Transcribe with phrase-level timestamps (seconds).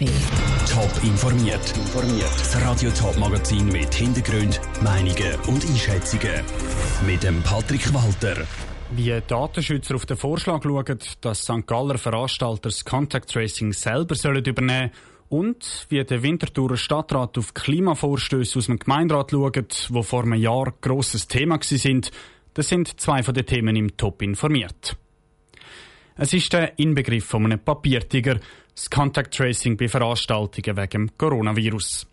[0.00, 0.72] Kaffee.
[0.72, 1.74] Top informiert.
[2.38, 6.42] Das Radio Top Magazin mit Hintergrund, Meinungen und Einschätzungen
[7.06, 8.46] mit dem Patrick Walter.
[8.92, 11.66] Wie Datenschützer auf den Vorschlag schauen, dass St.
[11.66, 14.90] Galler Veranstalter das Contact Tracing selber sollen übernehmen
[15.28, 20.72] und wie der Winterthurer Stadtrat auf Klimavorstöße aus dem Gemeinderat schaut, wo vor einem Jahr
[20.80, 22.10] grosses Thema sind,
[22.54, 24.96] das sind zwei von den Themen im Top informiert.
[26.22, 28.40] Es ist der Inbegriff von einem Papiertiger,
[28.74, 32.06] das Contact Tracing bei Veranstaltungen wegen dem Coronavirus.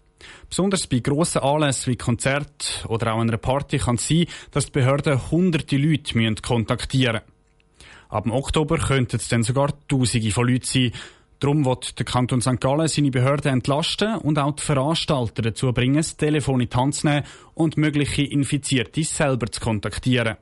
[0.48, 4.72] Besonders bei grossen Anlässen wie Konzert oder auch einer Party kann es sein, dass die
[4.72, 8.08] Behörden hunderte Leute müssen kontaktieren müssen.
[8.08, 10.94] Ab Oktober könnten es dann sogar Tausende von Leuten sein.
[11.42, 12.62] Darum wird der Kanton St.
[12.62, 16.96] Gallen seine Behörden entlasten und auch die Veranstalter dazu bringen, das Telefon in die Hand
[16.96, 20.38] zu nehmen und mögliche Infizierte selber zu kontaktieren.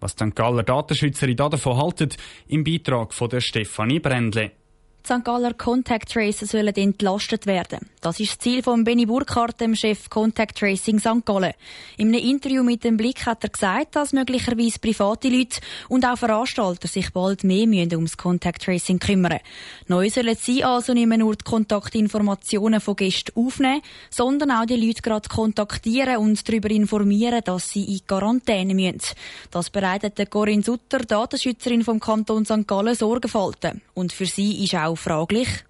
[0.00, 0.36] Was die St.
[0.36, 2.10] Galler Datenschützerin davon halten,
[2.48, 4.52] im Beitrag von der Stefanie Brändle.
[5.06, 5.22] St.
[5.22, 7.78] Galler Contact Tracer sollen entlastet werden.
[8.00, 11.24] Das ist das Ziel von Benny Burkhardt, dem Chef Contact Tracing St.
[11.24, 11.52] Gallen.
[11.96, 16.18] In einem Interview mit dem Blick hat er gesagt, dass möglicherweise private Leute und auch
[16.18, 19.38] Veranstalter sich bald mehr müssen ums Contact Tracing kümmern.
[19.86, 24.74] Neu sollen sie also nicht mehr nur die Kontaktinformationen von Gästen aufnehmen, sondern auch die
[24.74, 29.14] Leute gerade kontaktieren und darüber informieren, dass sie in Quarantäne müssen.
[29.52, 32.66] Das bereitet Corinne Sutter, Datenschützerin vom Kanton St.
[32.66, 33.82] Gallen, Sorgenfalten.
[33.94, 35.64] Und für sie ist auch fraglich,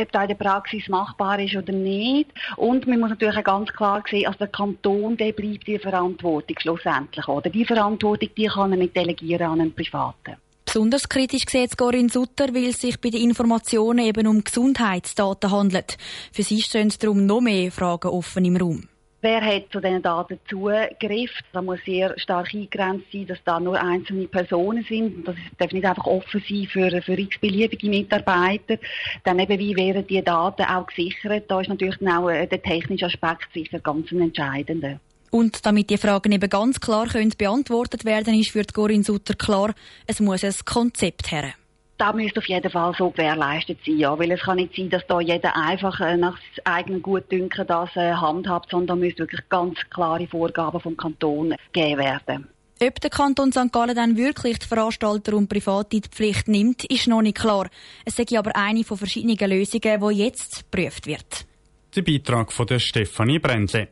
[0.00, 2.30] ob das in der Praxis machbar ist oder nicht.
[2.56, 6.56] Und man muss natürlich auch ganz klar sehen, also der Kanton, der bleibt die Verantwortung
[6.60, 7.26] schlussendlich.
[7.28, 10.36] Oder die Verantwortung, die kann er nicht delegieren an einen Privaten.
[10.64, 15.98] Besonders kritisch sieht Corinne Sutter, weil es sich bei den Informationen eben um Gesundheitsdaten handelt.
[16.32, 18.89] Für sie stehen darum noch mehr Fragen offen im Raum.
[19.22, 21.30] Wer hat zu diesen Daten Zugriff?
[21.52, 25.28] Da muss sehr stark eingegrenzt sein, dass da nur einzelne Personen sind.
[25.28, 28.78] Das darf nicht einfach offen sein für, für x-beliebige Mitarbeiter.
[29.24, 31.44] Dann eben, wie werden die Daten auch gesichert?
[31.48, 34.98] Da ist natürlich auch äh, der technische Aspekt sicher ganz ein entscheidender.
[35.30, 39.74] Und damit die Fragen eben ganz klar können beantwortet werden, ist für Corinne Sutter klar,
[40.06, 41.52] es muss ein Konzept her
[42.00, 44.18] das müsste auf jeden Fall so gewährleistet sein, ja.
[44.18, 48.12] Weil es kann nicht sein, dass da jeder einfach äh, nach eigenem Gutdünken das äh,
[48.12, 52.48] handhabt, sondern da müssen wirklich ganz klare Vorgaben vom Kanton gegeben werden.
[52.82, 53.70] Ob der Kanton St.
[53.70, 57.68] Gallen dann wirklich die Veranstalter und Private in die Pflicht nimmt, ist noch nicht klar.
[58.06, 61.46] Es sei aber eine von verschiedenen Lösungen, die jetzt geprüft wird.
[61.94, 63.88] Der Beitrag von der Stefanie Brändle.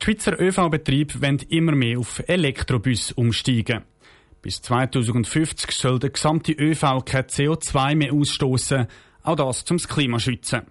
[0.00, 3.84] Die Schweizer ÖV-Betriebe wollen immer mehr auf Elektrobus umsteigen.
[4.42, 8.86] Bis 2050 soll der gesamte ÖV kein CO2 mehr ausstoßen,
[9.22, 10.62] auch das zum Klima schützen.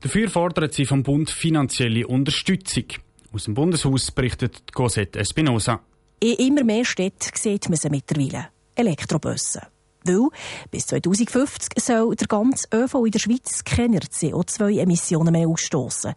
[0.00, 2.84] Dafür fordern sie vom Bund finanzielle Unterstützung.
[3.32, 5.80] Aus dem Bundeshaus berichtet Cosette Espinosa.
[6.20, 8.48] In immer mehr Städten sieht man sie mittlerweile.
[8.74, 9.62] Elektrobusse.
[10.04, 10.28] Weil
[10.70, 16.14] bis 2050 soll der ganze ÖV in der Schweiz keine CO2-Emissionen mehr ausstoßen.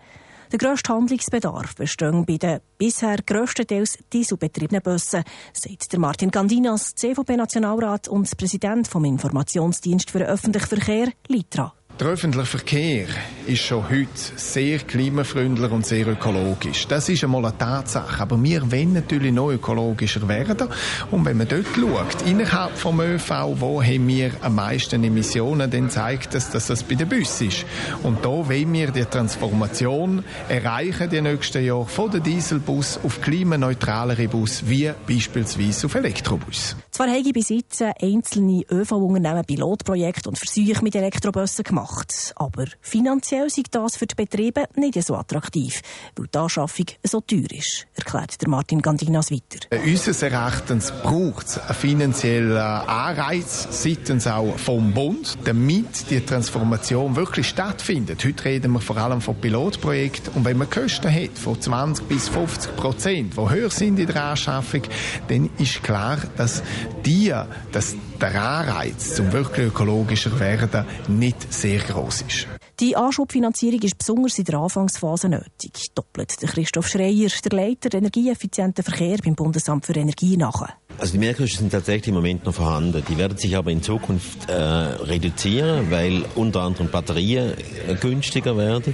[0.52, 5.24] Der grösste Handlungsbedarf besteht bei den bisher grösstenteils dieselbetriebenen Bussen,
[5.54, 11.74] sagt Martin Gandinas, CVP-Nationalrat und Präsident vom Informationsdienst für den öffentlichen Verkehr, LITRA.
[12.00, 13.08] Der öffentliche Verkehr
[13.46, 16.88] ist schon heute sehr klimafreundlich und sehr ökologisch.
[16.88, 18.22] Das ist einmal eine Tatsache.
[18.22, 20.70] Aber wir wollen natürlich noch ökologischer werden.
[21.12, 25.90] Und wenn man dort schaut, innerhalb vom ÖV, wo haben wir am meisten Emissionen, dann
[25.90, 27.66] zeigt es, dass das bei den Bussen ist.
[28.02, 34.30] Und da wollen wir die Transformation erreichen, die nächsten Jahre, von den Dieselbus auf klimaneutralere
[34.30, 36.78] Bus, wie beispielsweise auf Elektrobus.
[37.00, 42.34] Zwar habe ich bis einzelne ÖV-Unternehmen Pilotprojekte und Versuche mit Elektrobussen gemacht.
[42.36, 45.82] Aber finanziell sei das für die Betriebe nicht so attraktiv,
[46.18, 49.66] weil die Anschaffung so teuer ist, erklärt der Martin Gandinas weiter.
[49.70, 57.16] Äh, unseres Erachtens braucht es einen finanziellen Anreiz seitens auch vom Bund, damit die Transformation
[57.16, 58.26] wirklich stattfindet.
[58.26, 62.28] Heute reden wir vor allem von Pilotprojekten und wenn man Kosten hat von 20 bis
[62.28, 64.82] 50 Prozent, die höher sind in der Anschaffung,
[65.30, 66.62] dann ist klar, dass
[67.06, 67.34] die,
[67.72, 72.48] dass der Anreiz zum wirklich ökologischer werden nicht sehr groß ist.
[72.80, 75.94] Die Anschubfinanzierung ist besonders in der Anfangsphase nötig.
[75.94, 80.70] Doppelt der Christoph Schreier, der Leiter energieeffizienten Verkehr beim Bundesamt für Energie nach.
[81.00, 83.02] Also die Mehrkosten sind tatsächlich im Moment noch vorhanden.
[83.08, 87.54] Die werden sich aber in Zukunft äh, reduzieren, weil unter anderem Batterien
[87.88, 88.94] äh, günstiger werden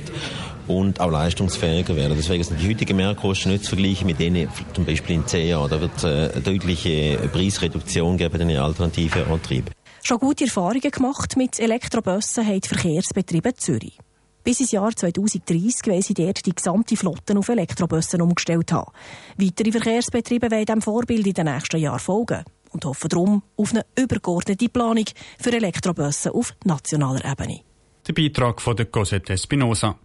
[0.67, 2.13] und auch leistungsfähiger werden.
[2.15, 5.69] Deswegen sind die heutigen Mehrkosten nicht zu vergleichen mit denen zum Beispiel in zehn Jahren.
[5.69, 9.71] Da wird es äh, eine deutliche Preisreduktion geben in den alternativen Antrieben.
[10.03, 13.97] Schon gute Erfahrungen gemacht mit Elektrobussen haben die Verkehrsbetriebe Zürich.
[14.45, 18.91] Bis ins Jahr 2030 wollen sie dort die gesamte Flotte auf Elektrobussen umgestellt haben.
[19.37, 23.87] Weitere Verkehrsbetriebe wollen diesem Vorbild in den nächsten Jahren folgen und hoffen darum auf eine
[23.97, 25.05] übergeordnete Planung
[25.39, 27.61] für Elektrobussen auf nationaler Ebene.
[28.07, 29.97] Der Beitrag von der Cosette Espinosa.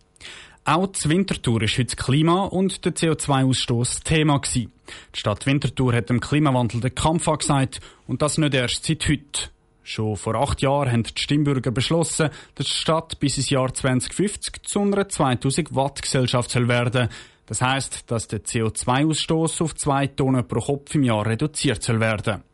[0.65, 4.73] Auch die Winterthur ist heute das Klima und der CO2-Ausstoß Thema gewesen.
[5.15, 9.51] Die Stadt Winterthur hat dem Klimawandel den Kampf angesagt und das nicht erst seit heute.
[9.83, 14.63] Schon vor acht Jahren haben die Stimmbürger beschlossen, dass die Stadt bis ins Jahr 2050
[14.63, 17.09] zu einer 2000 Watt Gesellschaft soll werden.
[17.47, 22.45] Das heißt, dass der CO2-Ausstoß auf zwei Tonnen pro Kopf im Jahr reduziert soll werden.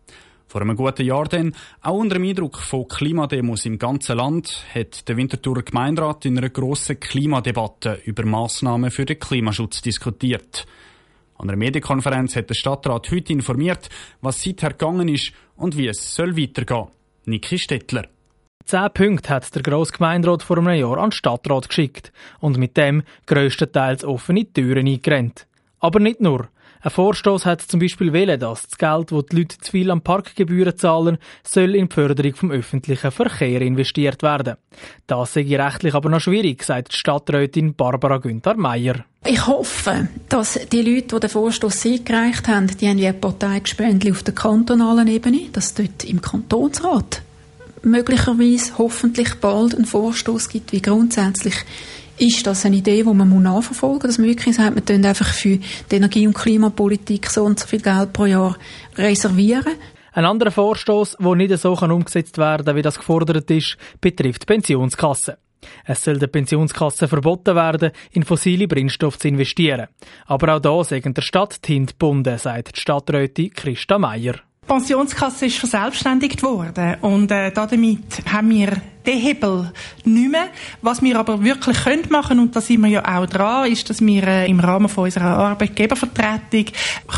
[0.48, 5.08] Vor einem guten Jahr dann, auch unter dem Eindruck von Klimademos im ganzen Land, hat
[5.08, 10.66] der Winterthurer Gemeinderat in einer grossen Klimadebatte über Massnahmen für den Klimaschutz diskutiert.
[11.36, 13.90] An einer Medienkonferenz hat der Stadtrat heute informiert,
[14.22, 16.86] was seither gegangen ist und wie es soll weitergehen.
[17.28, 18.06] Niki Stettler.
[18.66, 23.02] Zehn Punkte hat der Grossgemeinderat vor einem Jahr an den Stadtrat geschickt und mit dem
[23.26, 25.48] grösstenteils offene Türen eingerennt.
[25.80, 26.48] Aber nicht nur.
[26.86, 30.02] Ein Vorstoß hat zum Beispiel wählen, dass das Geld, das die Leute zu viel an
[30.02, 34.54] Parkgebühren zahlen, soll in die Förderung vom öffentlichen Verkehr investiert werden.
[35.08, 39.04] Das sei rechtlich aber noch schwierig, sagt die Stadträtin Barbara Günther Meyer.
[39.24, 44.12] Ich hoffe, dass die Leute, die den Vorstoß eingereicht haben, die haben wie ein Parteigespendli
[44.12, 47.20] auf der kantonalen Ebene, dass dort im Kantonsrat
[47.82, 51.56] möglicherweise hoffentlich bald einen Vorstoß gibt, wie grundsätzlich
[52.18, 55.32] ist das eine Idee, die man nachverfolgen muss, dass man wirklich sagt, wir tun einfach
[55.32, 58.56] für die Energie- und Klimapolitik so und so viel Geld pro Jahr
[58.96, 59.74] reservieren.
[60.12, 64.46] Ein anderer Vorstoß, der nicht so umgesetzt werden kann, wie das gefordert ist, betrifft die
[64.46, 65.34] Pensionskassen.
[65.84, 69.88] Es soll der Pensionskasse verboten werden, in fossile Brennstoffe zu investieren.
[70.26, 74.34] Aber auch da sagen der Stadt Tint gebunden, sagt die Stadträtin Christa Meier.
[74.62, 78.72] Die Pensionskasse ist verselbstständigt worden und äh, damit haben wir
[79.06, 79.72] den Hebel
[80.04, 80.48] nicht mehr.
[80.82, 84.00] Was wir aber wirklich können machen und da sind wir ja auch dran, ist, dass
[84.00, 86.66] wir äh, im Rahmen von unserer Arbeitgebervertretung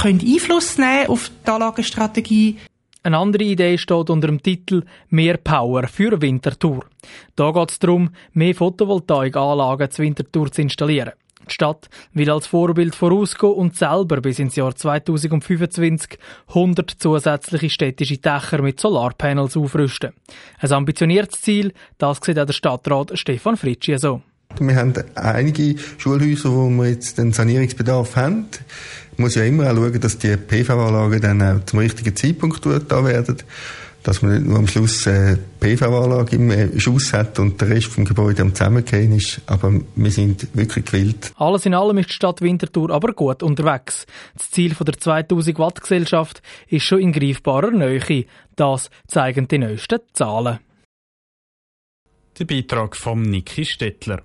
[0.02, 2.56] können Einfluss nehmen auf die Anlagestrategie.
[3.02, 6.85] Eine andere Idee steht unter dem Titel Mehr Power für Winterthur.
[7.37, 11.12] Da geht es darum, mehr Photovoltaikanlagen zu Winterthur zu installieren.
[11.49, 16.19] Die Stadt will als Vorbild vorausgehen und selber bis ins Jahr 2025
[16.49, 20.12] 100 zusätzliche städtische Dächer mit Solarpanels aufrüsten.
[20.59, 24.23] Ein ambitioniertes Ziel, das sieht auch der Stadtrat Stefan Fritschi so.
[24.60, 28.46] Wir haben einige Schulhäuser, wo wir jetzt den Sanierungsbedarf haben.
[29.16, 33.05] Man muss ja immer auch schauen, dass die PV-Anlagen dann auch zum richtigen Zeitpunkt da
[33.05, 33.38] werden
[34.02, 37.69] dass man nicht nur am Schluss eine äh, PV-Anlage im äh, Schuss hat und der
[37.69, 39.40] Rest vom Gebäude am Zusammengehen ist.
[39.46, 41.32] Aber wir sind wirklich gewillt.
[41.37, 44.06] Alles in allem ist die Stadt Winterthur aber gut unterwegs.
[44.37, 48.25] Das Ziel der 2000 Watt Gesellschaft ist schon in greifbarer Nähe.
[48.56, 50.60] Das zeigen die neuesten Zahlen.
[52.38, 54.22] Der Beitrag von Niki Stettler.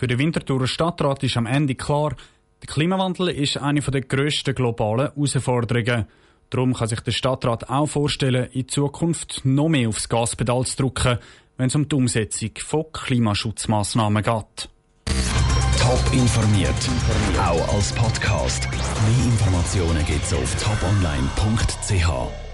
[0.00, 2.16] Für den Winterthurer Stadtrat ist am Ende klar,
[2.62, 6.06] der Klimawandel ist eine der grössten globalen Herausforderungen.
[6.48, 11.18] Darum kann sich der Stadtrat auch vorstellen, in Zukunft noch mehr aufs Gaspedal zu drücken,
[11.58, 14.70] wenn es um die Umsetzung von Klimaschutzmaßnahmen geht.
[15.78, 16.88] Top informiert,
[17.38, 18.70] auch als Podcast.
[18.70, 22.49] Mehr Informationen gibt's auf toponline.ch.